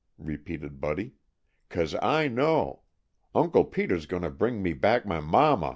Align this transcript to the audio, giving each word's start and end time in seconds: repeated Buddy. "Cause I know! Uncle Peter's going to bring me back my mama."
repeated 0.17 0.81
Buddy. 0.81 1.13
"Cause 1.69 1.93
I 2.01 2.27
know! 2.27 2.81
Uncle 3.35 3.63
Peter's 3.65 4.07
going 4.07 4.23
to 4.23 4.31
bring 4.31 4.63
me 4.63 4.73
back 4.73 5.05
my 5.05 5.19
mama." 5.19 5.69